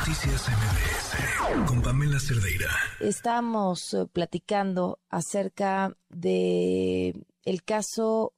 Noticias 0.00 0.48
MBS 0.48 1.68
con 1.68 1.82
Pamela 1.82 2.18
Cerdeira. 2.18 2.70
Estamos 3.00 3.92
eh, 3.92 4.06
platicando 4.10 4.98
acerca 5.10 5.94
de 6.08 7.26
el 7.44 7.62
caso, 7.64 8.32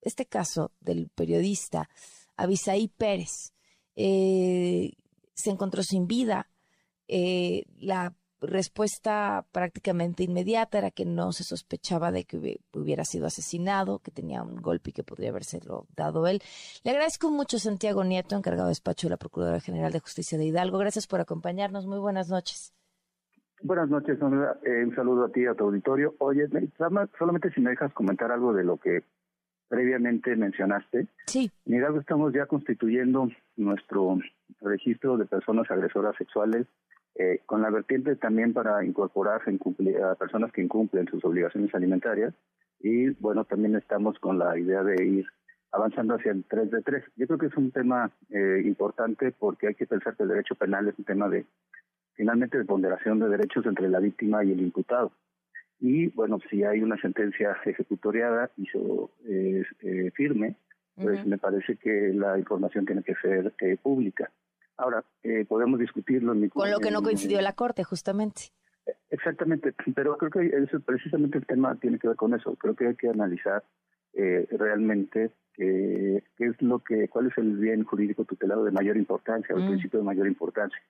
este 0.00 0.26
caso 0.26 0.70
del 0.78 1.08
periodista 1.08 1.90
Abisaí 2.36 2.86
Pérez. 2.86 3.52
Eh, 3.96 4.92
se 5.34 5.50
encontró 5.50 5.82
sin 5.82 6.06
vida. 6.06 6.50
Eh, 7.08 7.64
la 7.78 8.14
respuesta 8.40 9.44
prácticamente 9.52 10.22
inmediata 10.22 10.78
era 10.78 10.90
que 10.90 11.04
no 11.04 11.32
se 11.32 11.44
sospechaba 11.44 12.12
de 12.12 12.24
que 12.24 12.60
hubiera 12.72 13.04
sido 13.04 13.26
asesinado, 13.26 13.98
que 13.98 14.10
tenía 14.10 14.42
un 14.42 14.56
golpe 14.56 14.90
y 14.90 14.92
que 14.92 15.02
podría 15.02 15.30
habérselo 15.30 15.86
dado 15.96 16.26
él. 16.26 16.40
Le 16.84 16.90
agradezco 16.90 17.30
mucho 17.30 17.56
a 17.56 17.60
Santiago 17.60 18.04
Nieto, 18.04 18.36
encargado 18.36 18.66
de 18.66 18.72
despacho 18.72 19.06
de 19.06 19.12
la 19.12 19.16
Procuradora 19.16 19.60
General 19.60 19.92
de 19.92 20.00
Justicia 20.00 20.38
de 20.38 20.44
Hidalgo. 20.44 20.78
Gracias 20.78 21.06
por 21.06 21.20
acompañarnos. 21.20 21.86
Muy 21.86 21.98
buenas 21.98 22.28
noches. 22.28 22.74
Buenas 23.60 23.88
noches, 23.88 24.18
eh, 24.20 24.84
un 24.84 24.94
saludo 24.94 25.24
a 25.24 25.32
ti, 25.32 25.44
a 25.44 25.54
tu 25.54 25.64
auditorio. 25.64 26.14
Oye, 26.18 26.48
solamente 27.18 27.50
si 27.50 27.60
me 27.60 27.70
dejas 27.70 27.92
comentar 27.92 28.30
algo 28.30 28.52
de 28.52 28.62
lo 28.62 28.76
que 28.76 29.02
previamente 29.68 30.36
mencionaste. 30.36 31.08
Sí. 31.26 31.50
En 31.66 31.74
Hidalgo 31.74 31.98
estamos 31.98 32.32
ya 32.32 32.46
constituyendo 32.46 33.28
nuestro 33.56 34.18
registro 34.60 35.16
de 35.16 35.26
personas 35.26 35.68
agresoras 35.70 36.16
sexuales 36.16 36.66
eh, 37.18 37.40
con 37.46 37.62
la 37.62 37.70
vertiente 37.70 38.14
también 38.14 38.52
para 38.52 38.84
incorporarse 38.84 39.50
a 39.50 40.14
personas 40.14 40.52
que 40.52 40.62
incumplen 40.62 41.08
sus 41.08 41.24
obligaciones 41.24 41.74
alimentarias 41.74 42.32
y 42.78 43.10
bueno, 43.20 43.44
también 43.44 43.74
estamos 43.74 44.16
con 44.20 44.38
la 44.38 44.56
idea 44.56 44.84
de 44.84 45.04
ir 45.04 45.26
avanzando 45.72 46.14
hacia 46.14 46.30
el 46.30 46.44
3 46.44 46.70
de 46.70 46.82
3. 46.82 47.04
Yo 47.16 47.26
creo 47.26 47.38
que 47.38 47.46
es 47.46 47.56
un 47.56 47.72
tema 47.72 48.12
eh, 48.30 48.62
importante 48.64 49.32
porque 49.32 49.66
hay 49.66 49.74
que 49.74 49.86
pensar 49.86 50.16
que 50.16 50.22
el 50.22 50.28
derecho 50.28 50.54
penal 50.54 50.86
es 50.86 50.96
un 50.96 51.04
tema 51.04 51.28
de, 51.28 51.44
finalmente, 52.14 52.56
de 52.56 52.64
ponderación 52.64 53.18
de 53.18 53.28
derechos 53.28 53.66
entre 53.66 53.88
la 53.88 53.98
víctima 53.98 54.44
y 54.44 54.52
el 54.52 54.60
imputado. 54.60 55.10
Y 55.80 56.06
bueno, 56.08 56.38
si 56.48 56.62
hay 56.62 56.82
una 56.82 57.00
sentencia 57.00 57.56
ejecutoriada 57.64 58.50
y 58.56 58.68
eso 58.68 59.10
es 59.26 59.66
eh, 59.80 60.12
firme, 60.14 60.54
pues 60.94 61.26
me 61.26 61.38
parece 61.38 61.76
que 61.76 62.12
la 62.14 62.38
información 62.38 62.86
tiene 62.86 63.02
que 63.02 63.14
ser 63.16 63.52
pública. 63.82 64.30
Ahora, 64.78 65.04
eh, 65.24 65.44
podemos 65.46 65.78
discutirlo. 65.80 66.32
En 66.32 66.48
Con 66.48 66.70
lo 66.70 66.78
que 66.78 66.90
no 66.90 67.02
coincidió 67.02 67.40
la 67.40 67.52
Corte, 67.52 67.82
justamente. 67.84 68.52
Exactamente, 69.10 69.74
pero 69.94 70.16
creo 70.16 70.30
que 70.30 70.46
eso, 70.46 70.80
precisamente 70.80 71.36
el 71.36 71.46
tema 71.46 71.74
tiene 71.76 71.98
que 71.98 72.08
ver 72.08 72.16
con 72.16 72.32
eso. 72.32 72.54
Creo 72.54 72.74
que 72.74 72.86
hay 72.86 72.94
que 72.94 73.08
analizar 73.08 73.62
eh, 74.14 74.46
realmente 74.52 75.32
qué 75.56 76.22
es 76.38 76.62
lo 76.62 76.78
que, 76.78 77.08
cuál 77.08 77.26
es 77.26 77.36
el 77.36 77.56
bien 77.56 77.82
jurídico 77.82 78.24
tutelado 78.24 78.64
de 78.64 78.70
mayor 78.70 78.96
importancia, 78.96 79.54
el 79.54 79.64
mm. 79.64 79.68
principio 79.68 79.98
de 79.98 80.04
mayor 80.04 80.26
importancia. 80.28 80.80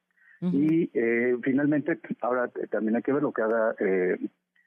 Y 0.41 0.89
eh, 0.95 1.37
finalmente, 1.43 1.99
ahora 2.21 2.49
también 2.71 2.95
hay 2.95 3.03
que 3.03 3.13
ver 3.13 3.23
lo 3.23 3.33
que 3.33 3.43
haga 3.43 3.75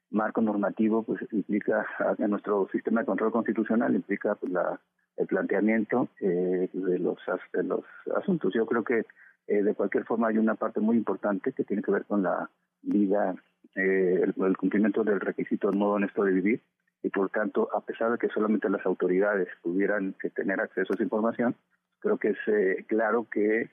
marco 0.09 0.41
normativo, 0.41 1.03
pues 1.03 1.21
implica 1.31 1.85
en 2.17 2.31
nuestro 2.31 2.67
sistema 2.71 3.01
de 3.01 3.05
control 3.05 3.31
constitucional, 3.31 3.95
implica 3.95 4.35
pues, 4.35 4.51
la 4.51 4.81
el 5.17 5.27
planteamiento 5.27 6.09
eh, 6.19 6.69
de, 6.71 6.99
los, 6.99 7.17
de 7.53 7.63
los 7.63 7.83
asuntos. 8.15 8.53
Yo 8.53 8.65
creo 8.65 8.83
que 8.83 9.05
eh, 9.47 9.63
de 9.63 9.73
cualquier 9.73 10.05
forma 10.05 10.27
hay 10.27 10.37
una 10.37 10.55
parte 10.55 10.79
muy 10.79 10.97
importante 10.97 11.53
que 11.53 11.63
tiene 11.63 11.81
que 11.81 11.91
ver 11.91 12.05
con 12.05 12.23
la 12.23 12.49
vida, 12.81 13.35
eh, 13.75 14.21
el, 14.23 14.57
cumplimiento 14.57 15.03
del 15.03 15.19
requisito 15.19 15.69
del 15.69 15.77
modo 15.77 15.93
honesto 15.93 16.23
de 16.23 16.31
vivir 16.31 16.61
y 17.03 17.09
por 17.09 17.29
tanto, 17.29 17.69
a 17.75 17.81
pesar 17.81 18.11
de 18.11 18.17
que 18.17 18.29
solamente 18.29 18.69
las 18.69 18.85
autoridades 18.85 19.47
pudieran 19.61 20.13
que 20.19 20.29
tener 20.29 20.59
acceso 20.59 20.93
a 20.93 20.95
esa 20.95 21.03
información, 21.03 21.55
creo 21.99 22.17
que 22.17 22.29
es 22.29 22.85
claro 22.87 23.27
que 23.31 23.69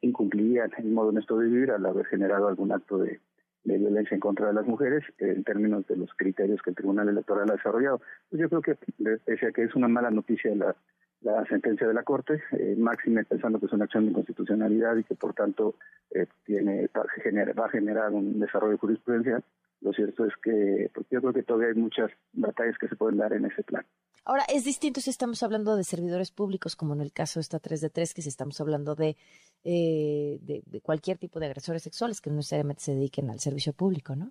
incumplirían 0.00 0.70
el 0.78 0.90
modo 0.90 1.08
honesto 1.08 1.38
de 1.38 1.48
vivir 1.48 1.70
al 1.72 1.84
haber 1.86 2.06
generado 2.06 2.46
algún 2.46 2.70
acto 2.72 2.98
de, 2.98 3.20
de 3.64 3.78
violencia 3.78 4.14
en 4.14 4.20
contra 4.20 4.48
de 4.48 4.52
las 4.52 4.66
mujeres 4.66 5.02
en 5.18 5.42
términos 5.42 5.86
de 5.86 5.96
los 5.96 6.12
criterios 6.14 6.60
que 6.62 6.70
el 6.70 6.76
Tribunal 6.76 7.08
Electoral 7.08 7.50
ha 7.50 7.54
desarrollado. 7.54 8.00
Pues 8.30 8.40
yo 8.40 8.48
creo 8.48 8.62
que, 8.62 8.76
pese 9.24 9.52
que 9.52 9.64
es 9.64 9.74
una 9.74 9.88
mala 9.88 10.10
noticia 10.10 10.54
la, 10.54 10.74
sentencia 11.48 11.88
de 11.88 11.94
la 11.94 12.02
Corte, 12.02 12.42
eh, 12.52 12.74
máxime 12.76 13.24
pensando 13.24 13.58
que 13.58 13.66
es 13.66 13.72
una 13.72 13.84
acción 13.84 14.04
de 14.04 14.10
inconstitucionalidad 14.10 14.96
y 14.96 15.04
que 15.04 15.14
por 15.14 15.32
tanto 15.32 15.74
eh, 16.10 16.26
tiene 16.44 16.90
va 16.94 17.02
a, 17.64 17.68
generar, 17.70 18.12
un 18.12 18.38
desarrollo 18.38 18.76
jurisprudencial, 18.76 19.42
lo 19.80 19.92
cierto 19.94 20.26
es 20.26 20.34
que 20.42 20.90
porque 20.92 21.14
yo 21.14 21.20
creo 21.22 21.32
que 21.32 21.42
todavía 21.42 21.68
hay 21.68 21.80
muchas 21.80 22.10
batallas 22.34 22.76
que 22.76 22.88
se 22.88 22.96
pueden 22.96 23.16
dar 23.16 23.32
en 23.32 23.46
ese 23.46 23.62
plan. 23.62 23.84
Ahora, 24.24 24.44
es 24.48 24.64
distinto 24.64 25.00
si 25.00 25.10
estamos 25.10 25.42
hablando 25.42 25.76
de 25.76 25.84
servidores 25.84 26.30
públicos, 26.30 26.76
como 26.76 26.94
en 26.94 27.02
el 27.02 27.12
caso 27.12 27.40
de 27.40 27.42
esta 27.42 27.58
3 27.58 27.80
de 27.82 27.90
3, 27.90 28.14
que 28.14 28.22
si 28.22 28.30
estamos 28.30 28.58
hablando 28.60 28.94
de, 28.94 29.16
eh, 29.64 30.38
de, 30.40 30.80
cualquier 30.80 31.18
tipo 31.18 31.40
de 31.40 31.46
agresores 31.46 31.82
sexuales 31.82 32.20
que 32.20 32.30
no 32.30 32.36
necesariamente 32.36 32.82
se 32.82 32.94
dediquen 32.94 33.28
al 33.30 33.40
servicio 33.40 33.74
público, 33.74 34.16
¿no? 34.16 34.30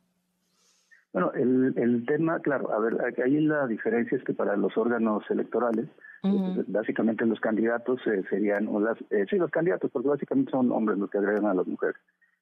Bueno, 1.11 1.31
el, 1.33 1.73
el 1.77 2.05
tema, 2.07 2.39
claro, 2.39 2.73
a 2.73 2.79
ver, 2.79 2.97
ahí 3.23 3.39
la 3.39 3.67
diferencia 3.67 4.17
es 4.17 4.23
que 4.23 4.33
para 4.33 4.57
los 4.57 4.75
órganos 4.75 5.23
electorales, 5.29 5.87
pues, 6.23 6.71
básicamente 6.71 7.25
los 7.25 7.39
candidatos 7.39 7.99
eh, 8.07 8.23
serían, 8.29 8.67
o 8.69 8.79
las, 8.79 8.97
eh, 9.11 9.25
sí, 9.29 9.35
los 9.35 9.51
candidatos, 9.51 9.91
porque 9.91 10.07
básicamente 10.07 10.51
son 10.51 10.71
hombres 10.71 10.97
los 10.97 11.09
que 11.11 11.19
agregan 11.19 11.45
a 11.45 11.53
las 11.53 11.67
mujeres, 11.67 11.97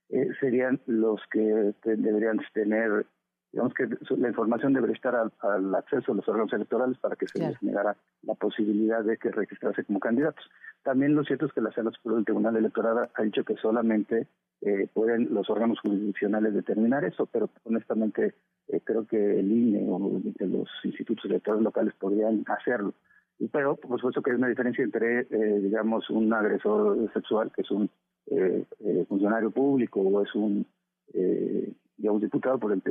eh, 0.10 0.30
serían 0.40 0.80
los 0.86 1.20
que 1.32 1.74
deberían 1.84 2.40
tener 2.54 3.06
digamos 3.52 3.74
que 3.74 3.88
la 4.18 4.30
información 4.30 4.74
debería 4.74 4.96
estar 4.96 5.16
al, 5.16 5.76
acceso 5.76 6.12
a 6.12 6.16
los 6.16 6.28
órganos 6.28 6.54
electorales 6.54 6.98
para 7.00 7.16
que 7.16 7.28
se 7.28 7.40
les 7.40 7.62
negara 7.62 7.98
la 8.24 8.34
posibilidad 8.36 9.04
de 9.04 9.18
que 9.18 9.30
registrarse 9.30 9.84
como 9.84 10.00
candidatos. 10.00 10.46
También 10.84 11.16
lo 11.16 11.24
cierto 11.24 11.48
es 11.48 11.54
que 11.54 11.62
la 11.62 11.72
Sala 11.74 11.92
Superior 11.92 12.18
del 12.18 12.26
Tribunal 12.26 12.56
Electoral 12.56 13.10
ha 13.14 13.22
dicho 13.24 13.44
que 13.44 13.56
solamente 13.58 14.28
eh, 14.62 14.88
pueden 14.94 15.34
los 15.34 15.50
órganos 15.50 15.80
jurisdiccionales 15.80 16.54
determinar 16.54 17.04
eso, 17.04 17.26
pero 17.26 17.50
honestamente 17.64 18.36
eh, 18.70 18.80
creo 18.84 19.06
que 19.06 19.40
el 19.40 19.52
INE 19.52 19.86
o 19.90 20.00
los 20.00 20.70
institutos 20.84 21.26
electorales 21.26 21.64
locales 21.64 21.94
podrían 21.96 22.46
hacerlo. 22.48 22.94
Pero, 23.52 23.76
por 23.76 23.98
supuesto 24.00 24.22
que 24.22 24.32
hay 24.32 24.38
una 24.38 24.48
diferencia 24.48 24.84
entre, 24.84 25.22
eh, 25.22 25.60
digamos, 25.62 26.10
un 26.12 26.32
agresor 26.32 27.12
sexual, 27.12 27.52
que 27.54 27.64
es 27.64 27.72
un 27.72 27.90
funcionario 29.10 29.52
público 29.52 30.00
o 30.00 30.24
es 30.24 30.34
un 30.36 30.66
digamos, 32.02 32.22
diputado 32.22 32.60
por 32.60 32.72
el 32.72 32.82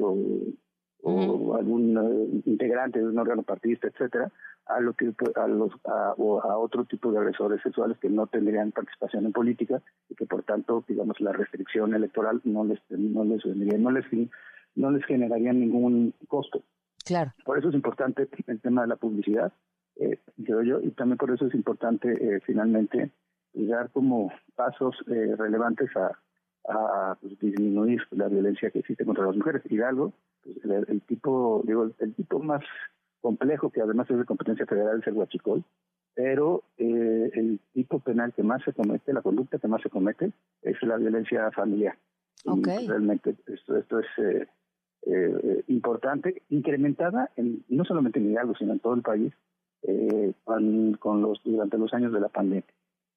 o, 1.02 1.56
algún 1.56 1.96
eh, 1.96 2.42
integrante 2.44 2.98
de 2.98 3.06
un 3.06 3.18
órgano 3.18 3.42
partidista, 3.42 3.88
etcétera, 3.88 4.30
a 4.66 4.80
lo 4.80 4.92
que 4.92 5.12
a 5.34 5.46
los 5.48 5.72
a, 5.84 6.14
o 6.16 6.40
a 6.42 6.58
otro 6.58 6.84
tipo 6.84 7.10
de 7.10 7.18
agresores 7.18 7.60
sexuales 7.62 7.98
que 7.98 8.10
no 8.10 8.26
tendrían 8.26 8.70
participación 8.72 9.26
en 9.26 9.32
política 9.32 9.82
y 10.08 10.14
que 10.14 10.26
por 10.26 10.42
tanto, 10.42 10.84
digamos, 10.86 11.20
la 11.20 11.32
restricción 11.32 11.94
electoral 11.94 12.40
no 12.44 12.64
les 12.64 12.78
no 12.90 13.24
les 13.24 13.44
no 13.46 13.90
les 13.90 14.04
no 14.76 14.90
les 14.90 15.04
generaría 15.06 15.52
ningún 15.52 16.14
costo. 16.28 16.62
Claro. 17.04 17.32
Por 17.44 17.58
eso 17.58 17.70
es 17.70 17.74
importante 17.74 18.28
el 18.46 18.60
tema 18.60 18.82
de 18.82 18.88
la 18.88 18.96
publicidad, 18.96 19.52
eh, 19.96 20.18
creo 20.44 20.62
yo, 20.62 20.80
y 20.80 20.90
también 20.90 21.18
por 21.18 21.30
eso 21.30 21.46
es 21.46 21.54
importante 21.54 22.12
eh, 22.12 22.40
finalmente 22.44 23.10
dar 23.54 23.90
como 23.90 24.30
pasos 24.54 24.94
eh, 25.08 25.34
relevantes 25.36 25.90
a 25.96 26.12
a 26.68 27.16
pues, 27.20 27.38
disminuir 27.38 28.02
la 28.10 28.28
violencia 28.28 28.70
que 28.70 28.80
existe 28.80 29.04
contra 29.04 29.26
las 29.26 29.36
mujeres. 29.36 29.62
Hidalgo, 29.68 30.12
pues, 30.42 30.56
el, 30.88 31.00
tipo, 31.02 31.62
digo, 31.66 31.90
el, 31.98 32.14
tipo 32.14 32.38
más 32.38 32.62
complejo, 33.20 33.70
que 33.70 33.82
además 33.82 34.10
es 34.10 34.18
de 34.18 34.24
competencia 34.24 34.66
federal, 34.66 35.00
es 35.00 35.06
el 35.06 35.14
huachicol, 35.14 35.64
pero 36.14 36.64
eh, 36.78 37.30
el 37.34 37.60
tipo 37.72 38.00
penal 38.00 38.32
que 38.32 38.42
más 38.42 38.62
se 38.64 38.72
comete, 38.72 39.12
la 39.12 39.22
conducta 39.22 39.58
que 39.58 39.68
más 39.68 39.82
se 39.82 39.90
comete, 39.90 40.32
es 40.62 40.82
la 40.82 40.96
violencia 40.96 41.50
familiar. 41.50 41.96
Okay. 42.44 42.86
realmente 42.88 43.36
esto, 43.46 43.76
esto 43.76 43.98
es 43.98 44.06
eh, 44.16 44.46
eh, 45.02 45.64
importante, 45.68 46.42
incrementada 46.48 47.30
en, 47.36 47.64
no 47.68 47.84
solamente 47.84 48.18
en 48.18 48.30
Hidalgo, 48.30 48.54
sino 48.54 48.72
en 48.72 48.80
todo 48.80 48.94
el 48.94 49.02
país, 49.02 49.32
con, 50.44 50.92
con 50.98 51.22
los 51.22 51.40
durante 51.42 51.78
los 51.78 51.92
años 51.94 52.12
de 52.12 52.20
la 52.20 52.28
pandemia. 52.28 52.64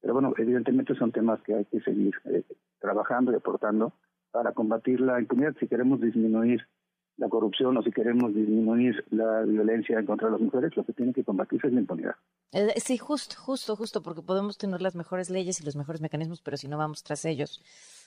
Pero 0.03 0.15
bueno, 0.15 0.33
evidentemente 0.37 0.95
son 0.95 1.13
temas 1.13 1.41
que 1.43 1.55
hay 1.55 1.63
que 1.63 1.79
seguir 1.79 2.13
eh, 2.25 2.43
trabajando 2.79 3.31
y 3.31 3.35
aportando 3.35 3.93
para 4.31 4.51
combatir 4.51 4.99
la 4.99 5.17
impunidad. 5.17 5.55
Si 5.61 5.65
queremos 5.65 6.01
disminuir 6.01 6.67
la 7.15 7.29
corrupción 7.29 7.77
o 7.77 7.83
si 7.83 7.91
queremos 7.91 8.35
disminuir 8.35 9.05
la 9.11 9.43
violencia 9.43 9.97
en 9.97 10.05
contra 10.05 10.29
las 10.29 10.41
mujeres, 10.41 10.75
lo 10.75 10.83
que 10.83 10.91
tiene 10.91 11.13
que 11.13 11.23
combatirse 11.23 11.67
es 11.67 11.73
la 11.73 11.79
impunidad. 11.79 12.15
Eh, 12.51 12.73
sí, 12.81 12.97
justo, 12.97 13.37
justo, 13.39 13.77
justo, 13.77 14.03
porque 14.03 14.21
podemos 14.21 14.57
tener 14.57 14.81
las 14.81 14.93
mejores 14.93 15.29
leyes 15.29 15.61
y 15.61 15.63
los 15.63 15.77
mejores 15.77 16.01
mecanismos, 16.01 16.41
pero 16.41 16.57
si 16.57 16.67
no 16.67 16.77
vamos 16.77 17.01
tras 17.03 17.23
ellos, 17.23 17.63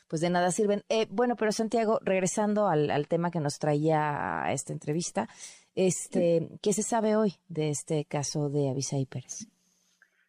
pues 0.06 0.20
de 0.20 0.28
nada 0.28 0.50
sirven. 0.50 0.82
Eh, 0.90 1.06
bueno, 1.10 1.34
pero 1.37 1.50
Santiago, 1.50 1.99
regresando 2.02 2.69
al, 2.69 2.90
al, 2.90 3.08
tema 3.08 3.31
que 3.31 3.40
nos 3.40 3.58
traía 3.58 4.44
a 4.44 4.52
esta 4.52 4.75
entrevista, 4.75 5.31
este, 5.75 6.50
¿qué 6.60 6.75
se 6.75 6.82
sabe 6.82 7.16
hoy 7.16 7.37
de 7.49 7.70
este 7.70 8.04
caso 8.04 8.50
de 8.50 8.69
Avisaí 8.69 9.06
Pérez? 9.06 9.49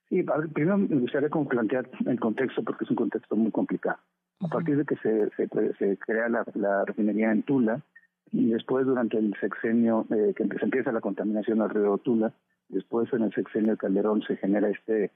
Sí, 0.10 0.24
primero 0.54 0.78
me 0.78 1.00
gustaría 1.00 1.30
como 1.30 1.48
plantear 1.48 1.90
el 2.06 2.20
contexto 2.20 2.64
porque 2.64 2.86
es 2.86 2.90
un 2.90 2.96
contexto 2.96 3.36
muy 3.36 3.52
complicado. 3.52 3.98
A 4.40 4.48
partir 4.48 4.78
de 4.78 4.86
que 4.86 4.96
se, 4.98 5.30
se, 5.36 5.98
crea 5.98 6.30
la, 6.30 6.86
refinería 6.86 7.32
en 7.32 7.44
Tula 7.44 7.82
y 8.32 8.52
después 8.52 8.86
durante 8.86 9.18
el 9.18 9.34
sexenio 9.40 10.06
eh, 10.12 10.34
que 10.36 10.46
se 10.46 10.66
empieza 10.66 10.92
la 10.92 11.02
contaminación 11.02 11.62
al 11.62 11.72
río 11.72 11.98
Tula, 11.98 12.32
después 12.70 13.12
en 13.14 13.24
el 13.24 13.34
sexenio 13.34 13.72
de 13.72 13.78
Calderón 13.78 14.22
se 14.22 14.38
genera 14.38 14.70
este 14.70 15.12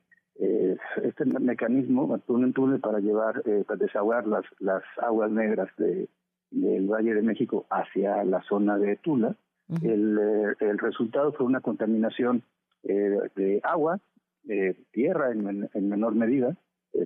este 1.03 1.25
mecanismo, 1.25 2.19
un 2.27 2.53
túnel 2.53 2.79
para 2.79 2.99
llevar, 2.99 3.43
para 3.67 3.77
desahogar 3.77 4.25
las, 4.25 4.43
las 4.59 4.81
aguas 4.97 5.29
negras 5.29 5.69
de, 5.77 6.09
del 6.49 6.87
Valle 6.87 7.13
de 7.13 7.21
México 7.21 7.65
hacia 7.69 8.23
la 8.23 8.41
zona 8.43 8.77
de 8.77 8.95
Tula. 8.97 9.35
el, 9.83 10.17
el, 10.59 10.79
resultado 10.79 11.31
fue 11.33 11.45
una 11.45 11.61
contaminación 11.61 12.43
de 12.83 13.59
agua, 13.63 13.99
de 14.43 14.75
tierra 14.91 15.31
en, 15.31 15.69
en 15.73 15.89
menor 15.89 16.15
medida, 16.15 16.55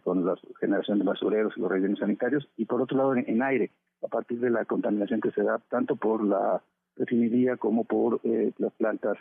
con 0.03 0.25
la 0.25 0.35
generación 0.59 0.99
de 0.99 1.05
basureros 1.05 1.53
y 1.55 1.59
los 1.59 1.69
rellenos 1.69 1.99
sanitarios, 1.99 2.47
y 2.57 2.65
por 2.65 2.81
otro 2.81 2.97
lado 2.97 3.15
en, 3.15 3.41
aire, 3.41 3.71
a 4.03 4.07
partir 4.07 4.39
de 4.39 4.49
la 4.49 4.65
contaminación 4.65 5.21
que 5.21 5.31
se 5.31 5.43
da 5.43 5.59
tanto 5.69 5.95
por 5.95 6.23
la 6.23 6.61
refinería 6.95 7.57
como 7.57 7.83
por 7.83 8.21
las 8.23 8.73
plantas 8.73 9.17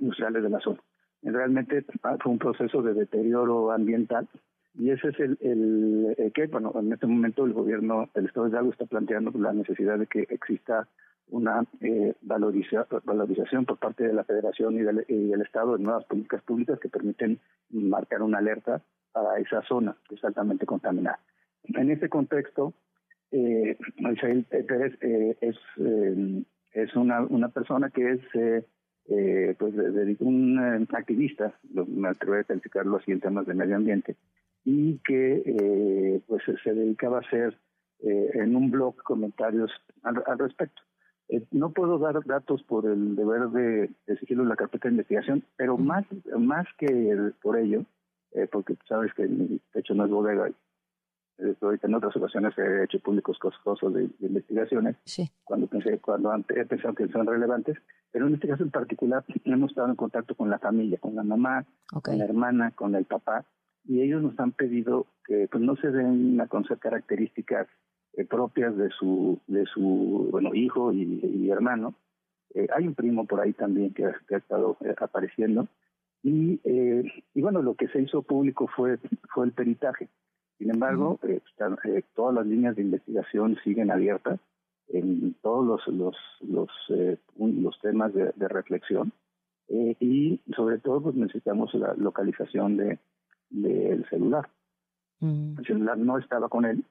industriales 0.00 0.42
de 0.42 0.50
la 0.50 0.60
zona. 0.60 0.80
Realmente 1.22 1.84
ah, 2.04 2.16
fue 2.22 2.32
un 2.32 2.38
proceso 2.38 2.82
de 2.82 2.94
deterioro 2.94 3.72
ambiental 3.72 4.28
y 4.74 4.90
ese 4.90 5.08
es 5.08 5.18
el, 5.18 5.36
el, 5.40 6.32
que, 6.32 6.46
bueno, 6.46 6.72
en 6.76 6.92
este 6.92 7.08
momento 7.08 7.44
el 7.44 7.52
gobierno, 7.52 8.08
el 8.14 8.26
Estado 8.26 8.46
de 8.46 8.52
Hidalgo 8.52 8.70
está 8.70 8.86
planteando 8.86 9.32
la 9.36 9.52
necesidad 9.52 9.98
de 9.98 10.06
que 10.06 10.20
exista 10.30 10.86
una 11.30 11.64
eh, 11.80 12.14
valorización 12.22 13.64
por 13.66 13.78
parte 13.78 14.06
de 14.06 14.12
la 14.12 14.24
Federación 14.24 14.74
y 14.74 14.82
del, 14.82 15.40
Estado 15.42 15.76
de 15.76 15.82
nuevas 15.82 16.04
políticas 16.04 16.42
públicas 16.42 16.78
que 16.80 16.88
permiten 16.88 17.38
marcar 17.70 18.22
una 18.22 18.38
alerta 18.38 18.82
a 19.14 19.38
esa 19.38 19.62
zona 19.62 19.96
que 20.08 20.14
es 20.14 20.24
altamente 20.24 20.66
contaminada. 20.66 21.20
En 21.64 21.90
este 21.90 22.08
contexto, 22.08 22.72
eh, 23.30 23.76
Pérez 24.66 24.94
eh, 25.02 25.36
es, 25.40 25.56
eh, 25.78 26.44
es 26.72 26.94
una, 26.96 27.22
una 27.22 27.48
persona 27.48 27.90
que 27.90 28.12
es 28.12 28.20
eh, 28.34 28.64
eh, 29.08 29.54
pues 29.58 29.74
de, 29.74 30.16
un 30.20 30.58
eh, 30.58 30.86
activista, 30.96 31.58
me 31.72 32.08
atrevo 32.08 32.36
a 32.36 32.44
calificarlo 32.44 32.96
así 32.96 33.12
en 33.12 33.20
temas 33.20 33.46
de 33.46 33.54
medio 33.54 33.76
ambiente, 33.76 34.16
y 34.64 34.98
que 34.98 36.20
pues 36.26 36.42
se 36.62 36.74
dedicaba 36.74 37.18
a 37.18 37.20
hacer 37.20 37.56
en 38.00 38.54
un 38.54 38.70
blog 38.70 38.96
comentarios 39.02 39.70
al, 40.02 40.38
respecto. 40.38 40.82
No 41.50 41.70
puedo 41.70 41.98
dar 41.98 42.24
datos 42.24 42.62
por 42.62 42.86
el 42.86 43.16
deber 43.16 43.48
de, 43.50 43.90
exigirlo 44.06 44.44
en 44.44 44.48
la 44.48 44.56
carpeta 44.56 44.88
de 44.88 44.94
investigación, 44.94 45.44
pero 45.56 45.76
más, 45.76 46.04
más 46.38 46.66
que 46.78 47.32
por 47.42 47.58
ello, 47.58 47.84
porque 48.50 48.76
sabes 48.88 49.12
que 49.14 49.26
mi 49.26 49.60
hecho 49.74 49.94
no 49.94 50.04
es 50.04 50.10
bodega 50.10 50.50
en 51.38 51.94
otras 51.94 52.16
ocasiones 52.16 52.56
he 52.58 52.84
hecho 52.84 52.98
públicos 53.00 53.38
cosas 53.38 53.92
de, 53.92 54.10
investigaciones 54.20 54.96
cuando 55.44 55.66
pensé 55.66 55.98
cuando 55.98 56.30
antes 56.30 56.56
he 56.56 56.66
pensado 56.66 56.94
que 56.94 57.08
son 57.08 57.26
relevantes 57.26 57.76
pero 58.10 58.26
en 58.26 58.34
este 58.34 58.48
caso 58.48 58.64
en 58.64 58.70
particular 58.70 59.24
hemos 59.44 59.70
estado 59.70 59.88
en 59.88 59.96
contacto 59.96 60.34
con 60.34 60.50
la 60.50 60.58
familia 60.58 60.98
con 60.98 61.14
la 61.14 61.22
mamá 61.22 61.64
con 62.02 62.18
la 62.18 62.24
hermana 62.24 62.72
con 62.72 62.94
el 62.94 63.04
papá 63.04 63.44
y 63.84 64.02
ellos 64.02 64.22
nos 64.22 64.38
han 64.40 64.52
pedido 64.52 65.06
que 65.24 65.48
pues 65.50 65.62
no 65.62 65.76
se 65.76 65.90
den 65.90 66.40
a 66.40 66.48
conocer 66.48 66.78
características 66.78 67.68
eh, 68.18 68.24
propias 68.24 68.76
de 68.76 68.90
su 68.90 69.40
de 69.46 69.64
su 69.66 70.28
bueno 70.30 70.54
hijo 70.54 70.92
y, 70.92 71.48
hermano. 71.50 71.94
Eh, 72.54 72.66
hay 72.74 72.86
un 72.86 72.94
primo 72.94 73.26
por 73.26 73.40
ahí 73.40 73.52
también 73.52 73.92
que, 73.92 74.04
ha 74.06 74.36
estado 74.36 74.76
eh, 74.80 74.94
apareciendo. 74.98 75.68
Y, 76.22 76.60
y 76.64 77.40
bueno 77.42 77.62
lo 77.62 77.74
que 77.74 77.86
se 77.88 78.02
hizo 78.02 78.22
público 78.22 78.66
fue 78.74 78.98
fue 79.32 79.46
el 79.46 79.52
peritaje. 79.52 80.08
Sin 80.58 80.70
embargo, 80.70 81.20
eh, 81.22 81.40
eh, 81.84 82.02
todas 82.14 82.34
las 82.34 82.46
líneas 82.46 82.74
de 82.74 82.82
investigación 82.82 83.56
siguen 83.62 83.92
abiertas 83.92 84.40
en 84.88 85.34
todos 85.40 85.64
los 85.64 85.86
los 85.96 86.16
los, 86.40 86.68
eh, 86.90 87.16
los 87.36 87.80
temas 87.80 88.12
de, 88.12 88.32
reflexión. 88.48 89.12
Y 89.70 90.40
sobre 90.56 90.78
todo 90.78 91.02
pues 91.02 91.14
necesitamos 91.14 91.72
la 91.74 91.94
localización 91.94 92.76
de 92.76 92.98
del 93.50 94.04
celular. 94.08 94.48
El 95.20 95.64
celular 95.66 95.98
no 95.98 96.18
estaba 96.18 96.48
con 96.48 96.64
él, 96.64 96.84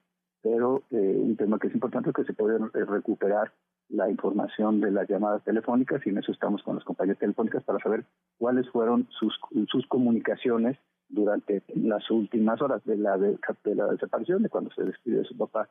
pero 0.50 0.82
un 0.90 1.36
tema 1.36 1.58
que 1.58 1.68
es 1.68 1.74
importante 1.74 2.10
es 2.10 2.16
que 2.16 2.24
se 2.24 2.32
puede 2.32 2.58
recuperar 2.72 3.52
la 3.90 4.10
información 4.10 4.80
de 4.80 4.90
las 4.90 5.08
llamadas 5.08 5.44
telefónicas 5.44 6.00
y 6.06 6.10
en 6.10 6.18
eso 6.18 6.32
estamos 6.32 6.62
con 6.62 6.76
las 6.76 6.84
compañías 6.84 7.18
telefónicas 7.18 7.62
para 7.64 7.78
saber 7.80 8.04
cuáles 8.38 8.68
fueron 8.70 9.06
sus, 9.10 9.38
sus 9.70 9.86
comunicaciones 9.86 10.78
durante 11.08 11.62
las 11.74 12.10
últimas 12.10 12.60
horas 12.62 12.82
de 12.84 12.96
la, 12.96 13.18
de, 13.18 13.38
la 13.74 13.86
desaparición, 13.88 14.42
de 14.42 14.48
cuando 14.48 14.70
se 14.70 14.84
despidió 14.84 15.18
de 15.18 15.24
su 15.24 15.36
papá, 15.36 15.68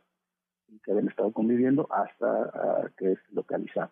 que 0.83 0.91
habían 0.91 1.07
estado 1.07 1.31
conviviendo, 1.31 1.87
hasta 1.91 2.91
que 2.97 3.13
es 3.13 3.19
localizado 3.31 3.91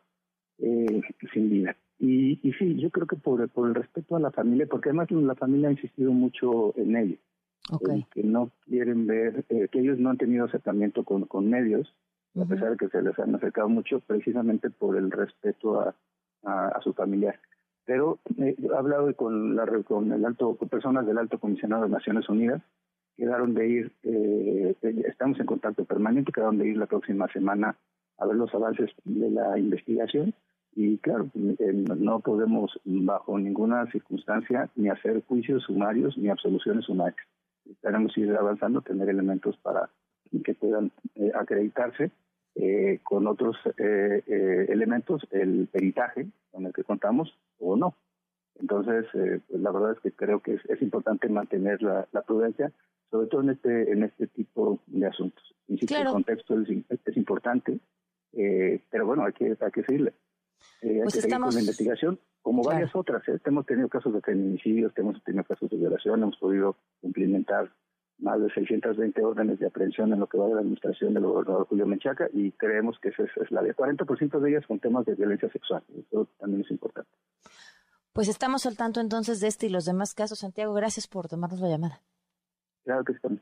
eh, 0.59 1.01
sin 1.33 1.49
vida. 1.49 1.75
Y, 1.97 2.39
y 2.47 2.53
sí, 2.53 2.79
yo 2.79 2.89
creo 2.89 3.07
que 3.07 3.15
por, 3.15 3.47
por 3.49 3.69
el 3.69 3.75
respeto 3.75 4.15
a 4.15 4.19
la 4.19 4.31
familia, 4.31 4.67
porque 4.69 4.89
además 4.89 5.09
la 5.11 5.35
familia 5.35 5.69
ha 5.69 5.73
insistido 5.73 6.11
mucho 6.11 6.77
en 6.77 6.95
ello, 6.95 7.17
que 8.11 8.23
no 8.23 8.51
quieren 8.65 9.07
ver, 9.07 9.43
eh, 9.49 9.67
que 9.71 9.79
ellos 9.79 9.97
no 9.97 10.09
han 10.09 10.17
tenido 10.17 10.45
acercamiento 10.45 11.03
con, 11.03 11.25
con 11.25 11.49
medios, 11.49 11.93
a 12.39 12.45
pesar 12.45 12.71
de 12.71 12.77
que 12.77 12.89
se 12.89 13.01
les 13.01 13.17
han 13.17 13.33
acercado 13.35 13.69
mucho, 13.69 13.99
precisamente 14.01 14.69
por 14.69 14.97
el 14.97 15.09
respeto 15.11 15.79
a, 15.79 15.95
a, 16.43 16.67
a 16.69 16.81
su 16.81 16.93
familiar. 16.93 17.39
Pero 17.85 18.19
he 18.37 18.55
hablado 18.75 19.15
con, 19.15 19.55
la, 19.55 19.65
con 19.83 20.11
el 20.11 20.25
alto 20.25 20.55
con 20.55 20.69
personas 20.69 21.05
del 21.05 21.17
alto 21.17 21.39
comisionado 21.39 21.83
de 21.83 21.89
Naciones 21.89 22.27
Unidas 22.29 22.61
quedaron 23.15 23.53
de 23.53 23.67
ir 23.67 23.91
eh, 24.03 24.75
estamos 25.07 25.39
en 25.39 25.45
contacto 25.45 25.85
permanente 25.85 26.31
quedaron 26.31 26.57
de 26.57 26.67
ir 26.67 26.77
la 26.77 26.87
próxima 26.87 27.27
semana 27.29 27.77
a 28.17 28.25
ver 28.25 28.35
los 28.35 28.53
avances 28.53 28.91
de 29.05 29.29
la 29.29 29.57
investigación 29.57 30.33
y 30.75 30.97
claro 30.97 31.29
eh, 31.35 31.85
no 31.97 32.19
podemos 32.19 32.77
bajo 32.83 33.37
ninguna 33.39 33.89
circunstancia 33.91 34.69
ni 34.75 34.89
hacer 34.89 35.23
juicios 35.25 35.63
sumarios 35.63 36.17
ni 36.17 36.29
absoluciones 36.29 36.85
sumarias 36.85 37.25
esperamos 37.69 38.17
ir 38.17 38.31
avanzando 38.35 38.81
tener 38.81 39.09
elementos 39.09 39.57
para 39.57 39.89
que 40.43 40.53
puedan 40.53 40.91
eh, 41.15 41.31
acreditarse 41.33 42.11
eh, 42.57 43.01
con 43.03 43.27
otros 43.27 43.57
eh, 43.77 44.23
eh, 44.25 44.65
elementos 44.69 45.27
el 45.31 45.67
peritaje 45.69 46.27
con 46.51 46.65
el 46.65 46.71
que 46.71 46.85
contamos 46.85 47.37
o 47.59 47.75
no. 47.75 47.97
Entonces, 48.57 49.05
pues 49.11 49.61
la 49.61 49.71
verdad 49.71 49.91
es 49.91 49.99
que 49.99 50.13
creo 50.13 50.39
que 50.39 50.53
es, 50.53 50.81
importante 50.81 51.27
mantener 51.27 51.81
la, 51.81 52.07
prudencia, 52.25 52.71
sobre 53.11 53.27
todo 53.27 53.41
en 53.41 53.49
este 53.49 53.91
en 53.91 54.03
este 54.03 54.27
tipo 54.27 54.79
de 54.87 55.05
asuntos. 55.05 55.43
Insisto, 55.67 55.97
el 55.97 56.07
contexto 56.07 56.57
es, 56.61 57.17
importante, 57.17 57.77
pero 58.31 59.05
bueno, 59.05 59.25
hay 59.25 59.33
que, 59.33 59.57
hay 59.59 59.71
que 59.73 59.83
seguirle. 59.83 60.13
Hay 60.89 61.01
pues 61.01 61.15
que 61.15 61.21
seguir 61.21 61.39
con 61.39 61.53
la 61.53 61.59
investigación, 61.59 62.19
como 62.41 62.63
varias 62.63 62.95
otras. 62.95 63.23
Hemos 63.43 63.65
tenido 63.65 63.89
casos 63.89 64.13
de 64.13 64.21
feminicidios, 64.21 64.93
hemos 64.97 65.23
tenido 65.23 65.43
casos 65.43 65.69
de 65.69 65.77
violación, 65.77 66.23
hemos 66.23 66.37
podido 66.37 66.77
cumplimentar 67.01 67.71
más 68.17 68.39
de 68.41 68.49
620 68.53 69.21
órdenes 69.23 69.59
de 69.59 69.67
aprehensión 69.67 70.13
en 70.13 70.19
lo 70.19 70.27
que 70.27 70.37
va 70.37 70.47
de 70.47 70.53
la 70.53 70.59
administración 70.61 71.13
del 71.13 71.25
gobernador 71.25 71.67
Julio 71.67 71.85
Menchaca 71.85 72.27
y 72.31 72.51
creemos 72.53 72.97
que 72.99 73.09
esa 73.09 73.23
es, 73.23 73.51
la 73.51 73.61
de 73.61 73.75
40% 73.75 74.39
de 74.39 74.49
ellas 74.49 74.65
con 74.67 74.79
temas 74.79 75.05
de 75.05 75.15
violencia 75.15 75.49
sexual. 75.51 75.83
Eso 75.97 76.27
también 76.39 76.61
es 76.61 76.71
importante. 76.71 77.09
Pues 78.13 78.29
estamos 78.29 78.65
al 78.65 78.77
tanto 78.77 79.01
entonces 79.01 79.41
de 79.41 79.47
este 79.47 79.65
y 79.67 79.69
los 79.69 79.85
demás 79.85 80.13
casos. 80.13 80.39
Santiago, 80.39 80.73
gracias 80.73 81.07
por 81.07 81.27
tomarnos 81.27 81.59
la 81.59 81.67
llamada. 81.67 82.01
Claro 82.85 83.03
que 83.03 83.13
estamos. 83.13 83.39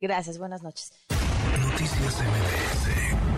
Gracias, 0.00 0.38
buenas 0.38 0.62
noches. 0.62 0.92
Noticias 1.70 2.22
MBS 2.22 3.31